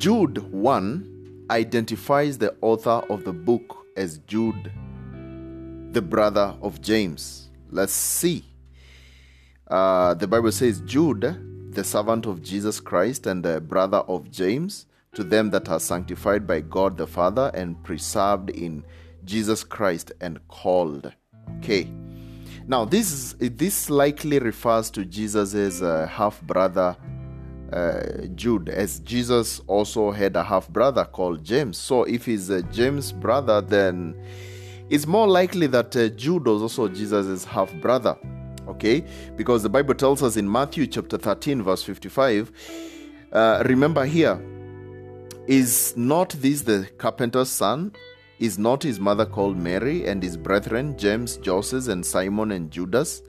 [0.00, 4.72] Jude 1 identifies the author of the book as Jude,
[5.92, 7.50] the brother of James.
[7.70, 8.46] Let's see.
[9.68, 14.86] Uh, the Bible says, Jude, the servant of Jesus Christ and the brother of James,
[15.12, 18.82] to them that are sanctified by God the Father and preserved in
[19.26, 21.12] Jesus Christ and called.
[21.58, 21.92] Okay.
[22.66, 26.96] Now, this this likely refers to Jesus' uh, half brother
[27.72, 31.78] uh, Jude, as Jesus also had a half brother called James.
[31.78, 34.16] So, if he's uh, James' brother, then
[34.88, 38.16] it's more likely that uh, Jude was also Jesus' half brother.
[38.68, 39.04] Okay,
[39.36, 42.52] because the Bible tells us in Matthew chapter 13, verse 55,
[43.32, 44.40] uh, remember here,
[45.46, 47.92] is not this the carpenter's son?
[48.38, 53.22] Is not his mother called Mary and his brethren James, Joseph, and Simon and Judas?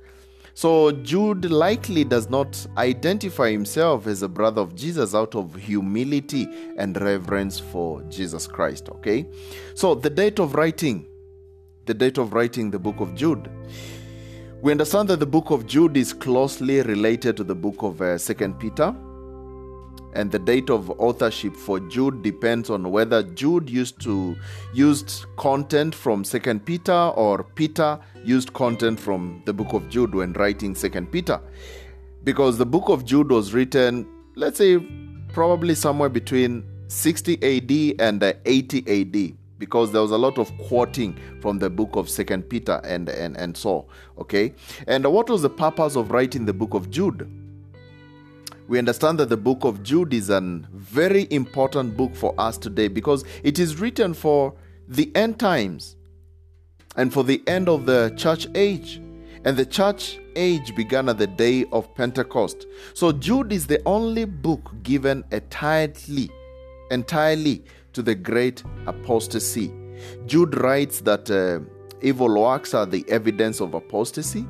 [0.54, 6.48] So Jude likely does not identify himself as a brother of Jesus out of humility
[6.78, 8.90] and reverence for Jesus Christ.
[8.90, 9.26] Okay?
[9.76, 11.08] So the date of writing,
[11.86, 13.50] the date of writing the book of Jude.
[14.62, 18.18] We understand that the book of Jude is closely related to the book of uh,
[18.18, 18.96] Second Peter
[20.14, 24.36] and the date of authorship for Jude depends on whether Jude used to
[24.74, 30.34] used content from Second Peter or Peter used content from the book of Jude when
[30.34, 31.40] writing Second Peter,
[32.24, 34.78] because the book of Jude was written, let's say,
[35.34, 41.16] probably somewhere between 60 AD and 80 AD because there was a lot of quoting
[41.40, 43.86] from the book of second peter and, and and so
[44.18, 44.54] okay?
[44.88, 47.30] And what was the purpose of writing the book of jude
[48.72, 52.88] we understand that the book of Jude is a very important book for us today
[52.88, 54.54] because it is written for
[54.88, 55.98] the end times
[56.96, 59.02] and for the end of the church age.
[59.44, 62.66] And the church age began at the day of Pentecost.
[62.94, 66.32] So Jude is the only book given entirely,
[66.92, 69.74] entirely to the great apostasy.
[70.28, 71.60] Jude writes that uh,
[72.02, 74.48] evil works are the evidence of apostasy.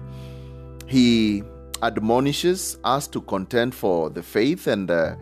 [0.86, 1.42] He
[1.82, 5.16] admonishes us to contend for the faith and uh,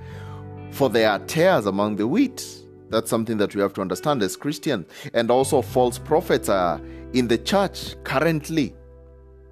[0.72, 2.46] for there are tares among the wheat.
[2.90, 4.88] That's something that we have to understand as Christians.
[5.14, 6.81] And also, false prophets are
[7.14, 8.75] in the church currently,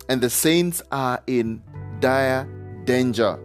[0.10, 1.62] and the saints are in
[2.00, 2.48] dire
[2.86, 3.40] danger.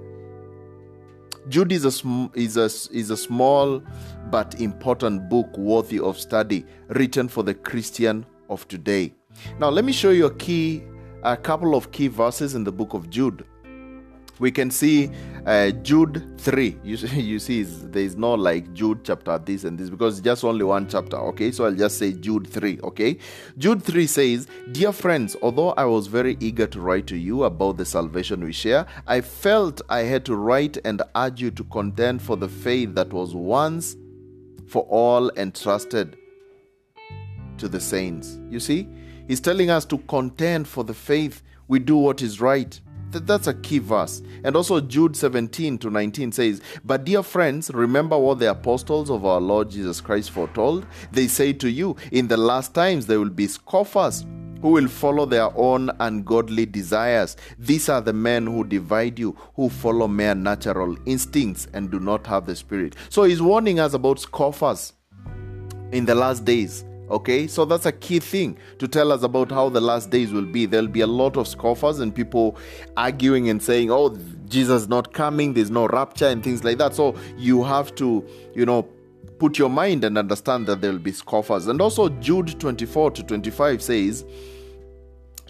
[1.48, 3.82] Jude is a, sm- is, a, is a small
[4.30, 9.12] but important book worthy of study, written for the Christian of today.
[9.58, 10.84] Now, let me show you a key,
[11.22, 13.44] a couple of key verses in the book of Jude
[14.42, 15.08] we can see
[15.46, 16.76] uh, Jude 3.
[16.82, 20.64] You, you see, there is no like Jude chapter this and this because just only
[20.64, 21.16] one chapter.
[21.16, 22.80] Okay, so I'll just say Jude 3.
[22.82, 23.18] Okay,
[23.56, 27.76] Jude 3 says, Dear friends, although I was very eager to write to you about
[27.76, 32.20] the salvation we share, I felt I had to write and urge you to contend
[32.20, 33.96] for the faith that was once
[34.66, 36.16] for all entrusted
[37.58, 38.40] to the saints.
[38.50, 38.88] You see,
[39.28, 41.42] he's telling us to contend for the faith.
[41.68, 42.78] We do what is right
[43.20, 44.22] that's a key verse.
[44.44, 49.24] And also Jude 17 to 19 says, But dear friends, remember what the apostles of
[49.24, 50.86] our Lord Jesus Christ foretold.
[51.12, 54.24] They say to you, In the last times there will be scoffers
[54.62, 57.36] who will follow their own ungodly desires.
[57.58, 62.26] These are the men who divide you, who follow mere natural instincts and do not
[62.28, 62.94] have the Spirit.
[63.08, 64.92] So he's warning us about scoffers
[65.90, 66.84] in the last days.
[67.12, 70.46] Okay, so that's a key thing to tell us about how the last days will
[70.46, 70.64] be.
[70.64, 72.56] There'll be a lot of scoffers and people
[72.96, 74.16] arguing and saying, oh,
[74.48, 76.94] Jesus is not coming, there's no rapture, and things like that.
[76.94, 78.88] So you have to, you know,
[79.38, 81.66] put your mind and understand that there'll be scoffers.
[81.66, 84.24] And also, Jude 24 to 25 says,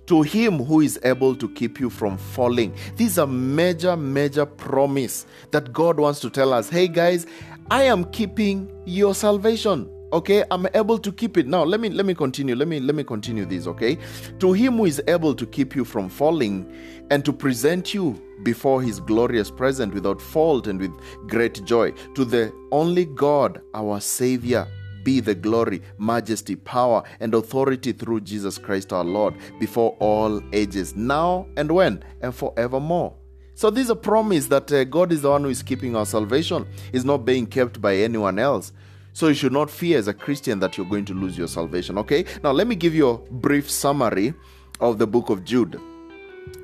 [0.06, 2.74] to him who is able to keep you from falling.
[2.96, 7.24] This is a major, major promise that God wants to tell us hey, guys,
[7.70, 12.04] I am keeping your salvation okay i'm able to keep it now let me let
[12.04, 13.96] me continue let me let me continue this okay
[14.38, 16.70] to him who is able to keep you from falling
[17.10, 20.92] and to present you before his glorious presence without fault and with
[21.28, 24.66] great joy to the only god our savior
[25.04, 30.94] be the glory, majesty, power, and authority through Jesus Christ our Lord before all ages,
[30.94, 33.14] now and when, and forevermore.
[33.54, 36.06] So, this is a promise that uh, God is the one who is keeping our
[36.06, 38.72] salvation, is not being kept by anyone else.
[39.12, 41.99] So you should not fear as a Christian that you're going to lose your salvation.
[41.99, 42.25] Okay?
[42.43, 44.35] Now, let me give you a brief summary
[44.81, 45.81] of the book of Jude.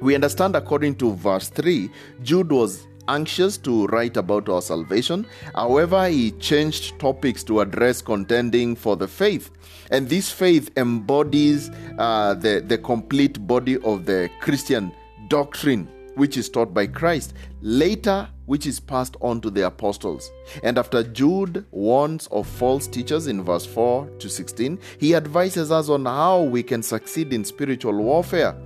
[0.01, 1.91] We understand, according to verse 3,
[2.23, 5.27] Jude was anxious to write about our salvation.
[5.55, 9.51] However, he changed topics to address contending for the faith.
[9.91, 14.93] And this faith embodies uh, the, the complete body of the Christian
[15.29, 20.31] doctrine which is taught by Christ, later, which is passed on to the apostles.
[20.63, 25.89] And after Jude warns of false teachers in verse 4 to 16, he advises us
[25.89, 28.57] on how we can succeed in spiritual warfare.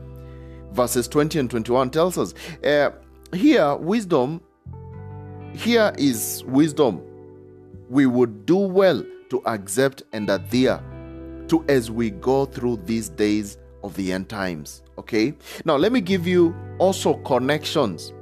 [0.72, 2.34] Verses 20 and 21 tells us
[2.64, 2.90] uh,
[3.34, 4.40] here, wisdom,
[5.54, 7.02] here is wisdom
[7.92, 10.82] we would do well to accept and adhere
[11.48, 14.82] to as we go through these days of the end times.
[14.96, 15.34] Okay?
[15.66, 18.12] Now, let me give you also connections.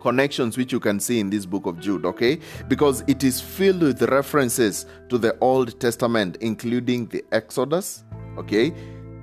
[0.00, 2.38] Connections which you can see in this book of Jude, okay?
[2.68, 8.04] Because it is filled with references to the Old Testament, including the Exodus,
[8.36, 8.72] okay?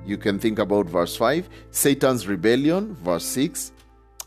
[0.05, 3.71] You can think about verse 5, Satan's rebellion, verse 6,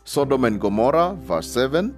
[0.03, 1.95] Sodom and Gomorrah, verse 7,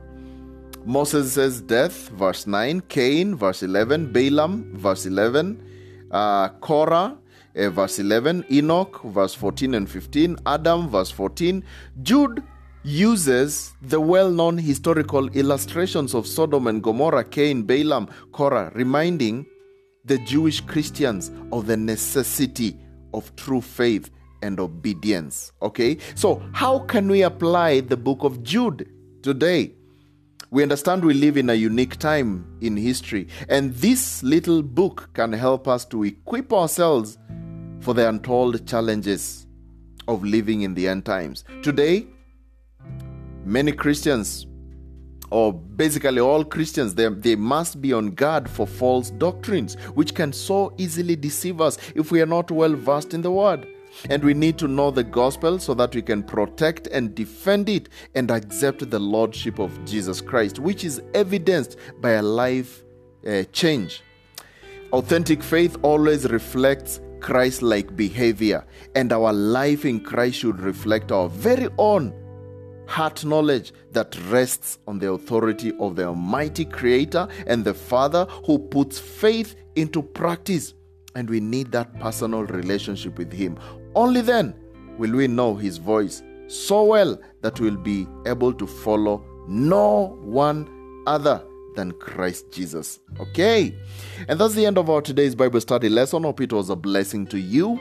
[0.86, 5.64] Moses' death, verse 9, Cain, verse 11, Balaam, verse 11,
[6.12, 7.18] uh, Korah,
[7.56, 11.64] uh, verse 11, Enoch, verse 14 and 15, Adam, verse 14.
[12.02, 12.44] Jude
[12.84, 19.46] uses the well known historical illustrations of Sodom and Gomorrah, Cain, Balaam, Korah, reminding
[20.06, 22.78] the Jewish Christians of the necessity
[23.14, 24.10] of true faith
[24.42, 25.52] and obedience.
[25.62, 28.90] Okay, so how can we apply the book of Jude
[29.22, 29.76] today?
[30.50, 35.32] We understand we live in a unique time in history, and this little book can
[35.32, 37.18] help us to equip ourselves
[37.80, 39.48] for the untold challenges
[40.08, 41.46] of living in the end times.
[41.62, 42.08] Today,
[43.46, 44.48] many Christians,
[45.30, 50.34] or basically all Christians, they, they must be on guard for false doctrines, which can
[50.34, 53.68] so easily deceive us if we are not well versed in the Word.
[54.10, 57.90] And we need to know the gospel so that we can protect and defend it
[58.16, 62.84] and accept the lordship of Jesus Christ, which is evidenced by a life
[63.28, 64.02] uh, change.
[64.94, 68.66] Authentic faith always reflects Christ like behavior,
[68.96, 72.14] and our life in Christ should reflect our very own
[72.92, 78.60] heart knowledge that rests on the authority of the Almighty Creator and the Father who
[78.60, 80.74] puts faith into practice.
[81.16, 83.58] And we need that personal relationship with Him.
[83.96, 84.54] Only then
[84.98, 90.68] will we know His voice so well that we'll be able to follow no one
[91.08, 91.42] other
[91.76, 93.00] than Christ Jesus.
[93.20, 93.74] Okay?
[94.28, 96.24] And that's the end of our today's Bible study lesson.
[96.24, 97.80] Hope it was a blessing to you.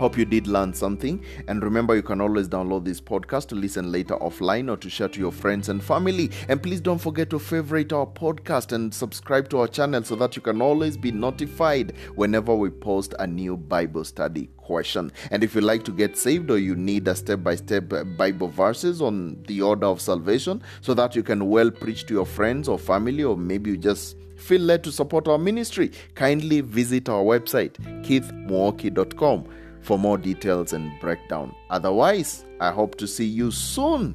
[0.00, 1.22] Hope you did learn something.
[1.46, 5.08] And remember, you can always download this podcast to listen later offline or to share
[5.08, 6.30] to your friends and family.
[6.48, 10.36] And please don't forget to favorite our podcast and subscribe to our channel so that
[10.36, 15.12] you can always be notified whenever we post a new Bible study question.
[15.30, 18.48] And if you like to get saved or you need a step by step Bible
[18.48, 22.68] verses on the order of salvation so that you can well preach to your friends
[22.68, 27.22] or family, or maybe you just feel led to support our ministry, kindly visit our
[27.22, 29.46] website, keithmwoki.com
[29.90, 31.52] for more details and breakdown.
[31.68, 34.14] Otherwise, I hope to see you soon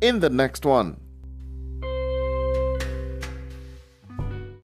[0.00, 0.96] in the next one.